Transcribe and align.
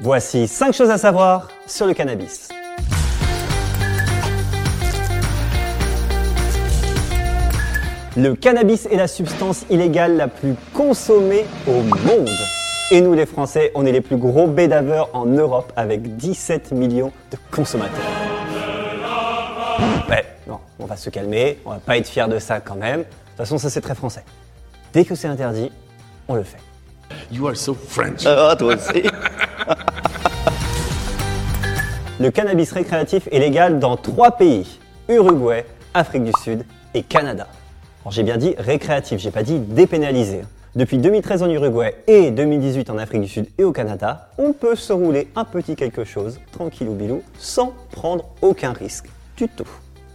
Voici 0.00 0.48
5 0.48 0.72
choses 0.72 0.90
à 0.90 0.98
savoir 0.98 1.48
sur 1.66 1.86
le 1.86 1.94
cannabis. 1.94 2.48
Le 8.16 8.34
cannabis 8.34 8.86
est 8.86 8.96
la 8.96 9.06
substance 9.06 9.64
illégale 9.70 10.16
la 10.16 10.28
plus 10.28 10.54
consommée 10.74 11.44
au 11.66 11.82
monde. 11.82 12.28
Et 12.90 13.00
nous 13.00 13.14
les 13.14 13.26
Français, 13.26 13.70
on 13.74 13.86
est 13.86 13.92
les 13.92 14.00
plus 14.00 14.16
gros 14.16 14.46
bédaveurs 14.46 15.08
en 15.14 15.24
Europe 15.24 15.72
avec 15.76 16.16
17 16.16 16.72
millions 16.72 17.12
de 17.30 17.38
consommateurs. 17.50 18.04
Ouais, 20.08 20.24
non, 20.46 20.58
on 20.78 20.84
va 20.84 20.96
se 20.96 21.08
calmer, 21.10 21.58
on 21.64 21.70
va 21.70 21.78
pas 21.78 21.96
être 21.96 22.08
fiers 22.08 22.28
de 22.28 22.38
ça 22.38 22.60
quand 22.60 22.76
même. 22.76 23.00
De 23.00 23.04
toute 23.04 23.36
façon, 23.36 23.58
ça 23.58 23.70
c'est 23.70 23.80
très 23.80 23.94
français. 23.94 24.24
Dès 24.92 25.04
que 25.04 25.14
c'est 25.14 25.28
interdit, 25.28 25.70
on 26.28 26.34
le 26.34 26.42
fait. 26.42 26.58
You 27.30 27.46
are 27.48 27.56
so 27.56 27.74
French. 27.74 28.26
Ah, 28.26 28.54
toi 28.58 28.74
aussi. 28.74 29.04
Le 32.22 32.30
cannabis 32.30 32.70
récréatif 32.70 33.28
est 33.32 33.40
légal 33.40 33.80
dans 33.80 33.96
trois 33.96 34.30
pays 34.30 34.78
Uruguay, 35.08 35.66
Afrique 35.92 36.22
du 36.22 36.30
Sud 36.40 36.64
et 36.94 37.02
Canada. 37.02 37.48
J'ai 38.10 38.22
bien 38.22 38.36
dit 38.36 38.54
récréatif, 38.58 39.18
j'ai 39.18 39.32
pas 39.32 39.42
dit 39.42 39.58
dépénalisé. 39.58 40.42
Depuis 40.76 40.98
2013 40.98 41.42
en 41.42 41.50
Uruguay 41.50 41.96
et 42.06 42.30
2018 42.30 42.90
en 42.90 42.98
Afrique 42.98 43.22
du 43.22 43.28
Sud 43.28 43.48
et 43.58 43.64
au 43.64 43.72
Canada, 43.72 44.28
on 44.38 44.52
peut 44.52 44.76
se 44.76 44.92
rouler 44.92 45.32
un 45.34 45.44
petit 45.44 45.74
quelque 45.74 46.04
chose, 46.04 46.38
tranquille 46.52 46.88
ou 46.88 46.94
bilou, 46.94 47.22
sans 47.38 47.72
prendre 47.90 48.26
aucun 48.40 48.72
risque 48.72 49.06
du 49.36 49.48
tout. 49.48 49.66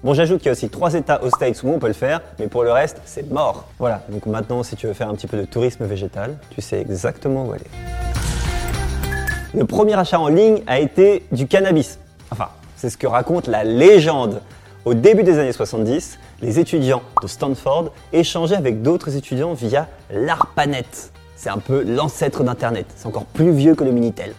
Bon, 0.01 0.13
j'ajoute 0.13 0.37
qu'il 0.37 0.45
y 0.45 0.49
a 0.49 0.53
aussi 0.53 0.69
trois 0.69 0.93
états 0.93 1.21
aux 1.21 1.29
States 1.29 1.61
où 1.63 1.67
on 1.67 1.77
peut 1.77 1.87
le 1.87 1.93
faire, 1.93 2.21
mais 2.39 2.47
pour 2.47 2.63
le 2.63 2.71
reste, 2.71 3.01
c'est 3.03 3.29
mort. 3.29 3.67
Voilà, 3.79 4.01
donc 4.07 4.27
maintenant, 4.27 4.63
si 4.63 4.77
tu 4.77 4.87
veux 4.87 4.93
faire 4.93 5.09
un 5.09 5.15
petit 5.15 5.27
peu 5.27 5.35
de 5.35 5.43
tourisme 5.43 5.83
végétal, 5.83 6.37
tu 6.51 6.61
sais 6.61 6.79
exactement 6.79 7.47
où 7.47 7.51
aller. 7.51 7.65
Le 9.53 9.63
premier 9.65 9.93
achat 9.93 10.19
en 10.19 10.27
ligne 10.27 10.61
a 10.67 10.79
été 10.79 11.23
du 11.31 11.47
cannabis. 11.47 11.99
Enfin, 12.31 12.49
c'est 12.75 12.89
ce 12.89 12.97
que 12.97 13.07
raconte 13.07 13.47
la 13.47 13.63
légende. 13.63 14.41
Au 14.83 14.93
début 14.93 15.23
des 15.23 15.39
années 15.39 15.53
70, 15.53 16.19
les 16.41 16.59
étudiants 16.59 17.01
de 17.21 17.27
Stanford 17.27 17.91
échangeaient 18.11 18.57
avec 18.57 18.81
d'autres 18.81 19.15
étudiants 19.15 19.53
via 19.53 19.87
l'ARPANET. 20.11 21.11
C'est 21.37 21.49
un 21.49 21.59
peu 21.59 21.81
l'ancêtre 21.83 22.43
d'Internet. 22.43 22.87
C'est 22.95 23.07
encore 23.07 23.25
plus 23.25 23.51
vieux 23.51 23.73
que 23.73 23.85
le 23.85 23.91
Minitel. 23.91 24.33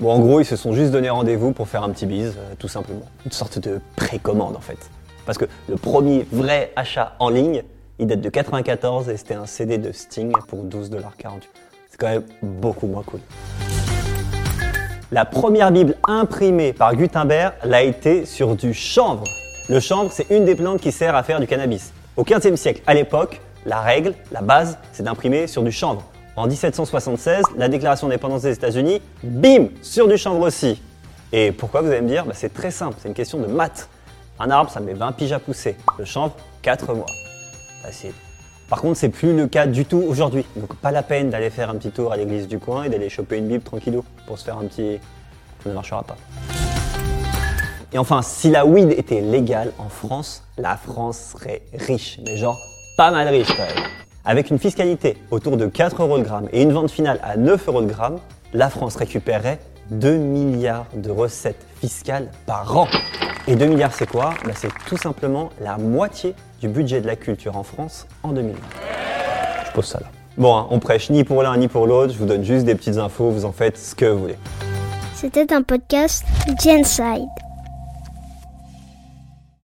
Bon, 0.00 0.10
en 0.10 0.18
gros, 0.18 0.40
ils 0.40 0.44
se 0.44 0.56
sont 0.56 0.72
juste 0.72 0.90
donné 0.90 1.08
rendez-vous 1.08 1.52
pour 1.52 1.68
faire 1.68 1.84
un 1.84 1.90
petit 1.90 2.06
bise, 2.06 2.34
euh, 2.36 2.54
tout 2.58 2.68
simplement. 2.68 3.06
Une 3.24 3.32
sorte 3.32 3.58
de 3.60 3.80
précommande, 3.96 4.56
en 4.56 4.60
fait. 4.60 4.78
Parce 5.24 5.38
que 5.38 5.46
le 5.68 5.76
premier 5.76 6.26
vrai 6.32 6.72
achat 6.74 7.14
en 7.20 7.30
ligne, 7.30 7.62
il 7.98 8.06
date 8.06 8.20
de 8.20 8.28
94 8.28 9.08
et 9.08 9.16
c'était 9.16 9.34
un 9.34 9.46
CD 9.46 9.78
de 9.78 9.92
Sting 9.92 10.32
pour 10.48 10.64
12,48$. 10.64 11.00
C'est 11.90 11.98
quand 11.98 12.08
même 12.08 12.24
beaucoup 12.42 12.86
moins 12.86 13.02
cool. 13.02 13.20
La 15.10 15.24
première 15.24 15.70
Bible 15.72 15.94
imprimée 16.06 16.74
par 16.74 16.94
Gutenberg 16.94 17.54
l'a 17.64 17.82
été 17.82 18.26
sur 18.26 18.54
du 18.54 18.74
chanvre. 18.74 19.24
Le 19.70 19.80
chanvre, 19.80 20.12
c'est 20.12 20.28
une 20.28 20.44
des 20.44 20.54
plantes 20.54 20.82
qui 20.82 20.92
sert 20.92 21.14
à 21.14 21.22
faire 21.22 21.40
du 21.40 21.46
cannabis. 21.46 21.94
Au 22.18 22.24
XVe 22.24 22.56
siècle, 22.56 22.82
à 22.86 22.92
l'époque, 22.92 23.40
la 23.64 23.80
règle, 23.80 24.12
la 24.32 24.42
base, 24.42 24.76
c'est 24.92 25.02
d'imprimer 25.02 25.46
sur 25.46 25.62
du 25.62 25.72
chanvre. 25.72 26.04
En 26.36 26.46
1776, 26.46 27.42
la 27.56 27.70
déclaration 27.70 28.06
d'indépendance 28.08 28.42
des 28.42 28.52
États-Unis, 28.52 29.00
bim, 29.22 29.68
sur 29.80 30.08
du 30.08 30.18
chanvre 30.18 30.42
aussi. 30.42 30.78
Et 31.32 31.52
pourquoi 31.52 31.80
vous 31.80 31.88
allez 31.88 32.02
me 32.02 32.08
dire? 32.08 32.26
Bah, 32.26 32.34
C'est 32.34 32.52
très 32.52 32.70
simple, 32.70 32.96
c'est 33.00 33.08
une 33.08 33.14
question 33.14 33.38
de 33.38 33.46
maths. 33.46 33.88
Un 34.38 34.50
arbre, 34.50 34.70
ça 34.70 34.80
met 34.80 34.92
20 34.92 35.12
piges 35.12 35.32
à 35.32 35.38
pousser. 35.38 35.76
Le 35.98 36.04
chanvre, 36.04 36.36
4 36.60 36.92
mois. 36.92 37.06
Facile. 37.82 38.12
Par 38.68 38.82
contre, 38.82 38.98
c'est 38.98 39.08
plus 39.08 39.34
le 39.34 39.46
cas 39.46 39.66
du 39.66 39.86
tout 39.86 40.04
aujourd'hui. 40.06 40.44
Donc 40.56 40.74
pas 40.76 40.90
la 40.90 41.02
peine 41.02 41.30
d'aller 41.30 41.48
faire 41.48 41.70
un 41.70 41.76
petit 41.76 41.90
tour 41.90 42.12
à 42.12 42.18
l'église 42.18 42.46
du 42.46 42.58
coin 42.58 42.84
et 42.84 42.90
d'aller 42.90 43.08
choper 43.08 43.38
une 43.38 43.48
Bible 43.48 43.64
tranquillou 43.64 44.04
pour 44.26 44.38
se 44.38 44.44
faire 44.44 44.58
un 44.58 44.64
petit... 44.64 44.98
Ça 45.64 45.70
ne 45.70 45.74
marchera 45.74 46.02
pas. 46.02 46.16
Et 47.92 47.98
enfin, 47.98 48.20
si 48.20 48.50
la 48.50 48.66
weed 48.66 48.92
était 48.92 49.22
légale 49.22 49.72
en 49.78 49.88
France, 49.88 50.44
la 50.58 50.76
France 50.76 51.32
serait 51.32 51.62
riche. 51.72 52.20
Mais 52.26 52.36
genre, 52.36 52.58
pas 52.98 53.10
mal 53.10 53.26
riche 53.28 53.48
quand 53.48 53.74
même. 53.74 53.84
Avec 54.26 54.50
une 54.50 54.58
fiscalité 54.58 55.16
autour 55.30 55.56
de 55.56 55.66
4 55.66 56.02
euros 56.02 56.18
le 56.18 56.22
gramme 56.22 56.48
et 56.52 56.60
une 56.60 56.72
vente 56.72 56.90
finale 56.90 57.18
à 57.22 57.38
9 57.38 57.68
euros 57.68 57.80
le 57.80 57.86
gramme, 57.86 58.18
la 58.52 58.68
France 58.68 58.96
récupérerait 58.96 59.58
2 59.90 60.16
milliards 60.16 60.86
de 60.94 61.10
recettes 61.10 61.64
fiscales 61.80 62.28
par 62.46 62.76
an. 62.76 62.88
Et 63.46 63.56
2 63.56 63.66
milliards, 63.66 63.92
c'est 63.94 64.08
quoi? 64.08 64.34
Bah, 64.44 64.52
C'est 64.54 64.72
tout 64.86 64.96
simplement 64.96 65.50
la 65.60 65.78
moitié 65.78 66.34
du 66.60 66.68
budget 66.68 67.00
de 67.00 67.06
la 67.06 67.16
culture 67.16 67.56
en 67.56 67.62
France 67.62 68.06
en 68.22 68.32
2020. 68.32 68.58
Je 69.66 69.72
pose 69.72 69.86
ça 69.86 70.00
là. 70.00 70.06
Bon, 70.36 70.56
hein, 70.56 70.66
on 70.70 70.78
prêche 70.78 71.10
ni 71.10 71.24
pour 71.24 71.42
l'un 71.42 71.56
ni 71.56 71.66
pour 71.66 71.86
l'autre, 71.86 72.12
je 72.12 72.18
vous 72.18 72.26
donne 72.26 72.44
juste 72.44 72.64
des 72.64 72.74
petites 72.74 72.98
infos, 72.98 73.30
vous 73.30 73.44
en 73.44 73.52
faites 73.52 73.76
ce 73.76 73.94
que 73.94 74.04
vous 74.04 74.20
voulez. 74.20 74.38
C'était 75.14 75.52
un 75.52 75.62
podcast 75.62 76.24
Genside. 76.62 77.47